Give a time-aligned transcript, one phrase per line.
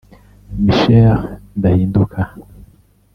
[0.65, 1.15] Michel
[1.57, 2.19] Ndahinduka